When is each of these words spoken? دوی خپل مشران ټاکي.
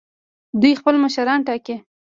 دوی 0.61 0.73
خپل 0.79 0.95
مشران 1.03 1.39
ټاکي. 1.47 1.75